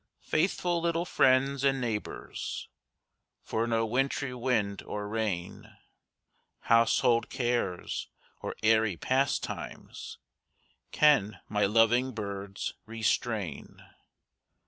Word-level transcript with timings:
Faithful 0.23 0.81
little 0.81 1.05
friends 1.05 1.63
and 1.63 1.79
neighbors, 1.79 2.67
For 3.43 3.67
no 3.67 3.85
wintry 3.85 4.33
wind 4.33 4.81
or 4.81 5.07
rain, 5.07 5.77
Household 6.61 7.29
cares 7.29 8.07
or 8.41 8.55
airy 8.63 8.97
pastimes, 8.97 10.17
Can 10.91 11.39
my 11.47 11.67
loving 11.67 12.13
birds 12.13 12.73
restrain. 12.87 13.83